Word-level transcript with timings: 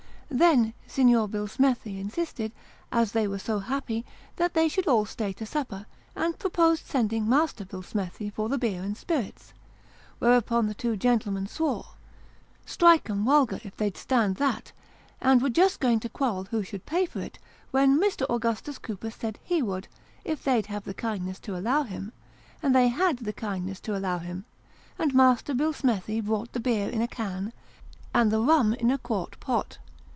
Then, 0.33 0.73
Signor 0.87 1.27
Billsmethi 1.27 1.99
insisted 1.99 2.53
as 2.89 3.11
they 3.11 3.27
were 3.27 3.37
so 3.37 3.59
happy, 3.59 4.05
that 4.37 4.53
they 4.53 4.69
should 4.69 4.87
all 4.87 5.03
stay 5.05 5.33
to 5.33 5.45
supper, 5.45 5.85
and 6.15 6.39
proposed 6.39 6.85
send 6.85 7.11
ing 7.11 7.27
Master 7.27 7.65
Billsmethi 7.65 8.31
for 8.31 8.47
the 8.47 8.57
beer 8.57 8.81
and 8.81 8.97
spirits, 8.97 9.53
whereupon 10.19 10.67
the 10.67 10.73
two 10.73 10.95
gentlemen 10.95 11.47
swore," 11.47 11.85
strike 12.65 13.09
'em 13.09 13.25
wulgar 13.25 13.59
if 13.65 13.75
they'd 13.75 13.97
stand 13.97 14.37
that;" 14.37 14.71
and 15.21 15.41
were 15.41 15.47
Augustus 15.47 15.75
Cooper 15.79 15.99
gets 15.99 16.21
on. 16.23 16.27
193 16.45 16.61
just 16.61 16.61
going 16.61 16.61
to 16.61 16.61
quarrel 16.61 16.61
who 16.61 16.63
should 16.63 16.85
pay 16.85 17.05
for 17.05 17.19
it, 17.19 17.37
when 17.71 17.99
Mr. 17.99 18.23
Augustus 18.33 18.77
Cooper 18.77 19.11
said 19.11 19.37
he 19.43 19.61
would, 19.61 19.89
if 20.23 20.45
they'd 20.45 20.67
have 20.67 20.85
the 20.85 20.93
kindness 20.93 21.39
to 21.39 21.57
allow 21.57 21.83
him 21.83 22.13
and 22.63 22.73
they 22.73 22.87
had 22.87 23.17
the 23.17 23.33
kindness 23.33 23.81
to 23.81 23.97
allow 23.97 24.19
him; 24.19 24.45
and 24.97 25.13
Master 25.13 25.53
Billsmethi 25.53 26.21
brought 26.23 26.53
the 26.53 26.61
beer 26.61 26.87
in 26.87 27.01
a 27.01 27.07
can, 27.09 27.51
and 28.13 28.31
the 28.31 28.39
rum 28.41 28.73
in 28.73 28.91
a 28.91 28.97
quart 28.97 29.37
pot. 29.41 29.77